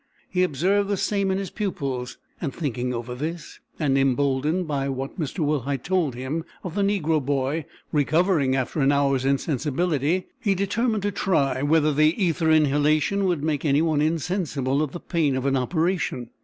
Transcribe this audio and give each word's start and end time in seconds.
He 0.27 0.41
observed 0.41 0.89
the 0.89 0.97
same 0.97 1.29
in 1.29 1.37
his 1.37 1.51
pupils; 1.51 2.17
and 2.41 2.51
thinking 2.51 2.91
over 2.91 3.13
this, 3.13 3.59
and 3.77 3.99
emboldened 3.99 4.67
by 4.67 4.89
what 4.89 5.19
Mr. 5.19 5.45
Wilhite 5.45 5.83
told 5.83 6.15
him 6.15 6.43
of 6.63 6.73
the 6.73 6.81
negro 6.81 7.23
boy 7.23 7.65
recovering 7.91 8.55
after 8.55 8.79
an 8.81 8.91
hour's 8.91 9.25
insensibility, 9.25 10.25
he 10.39 10.55
determined 10.55 11.03
to 11.03 11.11
try 11.11 11.61
whether 11.61 11.93
the 11.93 12.19
ether 12.19 12.49
inhalation 12.49 13.25
would 13.25 13.43
make 13.43 13.63
any 13.63 13.83
one 13.83 14.01
insensible 14.01 14.81
of 14.81 14.91
the 14.91 14.99
pain 14.99 15.35
of 15.35 15.45
an 15.45 15.55
operation. 15.55 16.31